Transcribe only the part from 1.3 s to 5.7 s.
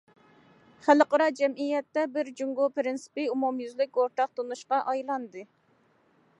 جەمئىيەتتە، بىر جۇڭگو پىرىنسىپى ئومۇميۈزلۈك ئورتاق تونۇشقا ئايلاندى.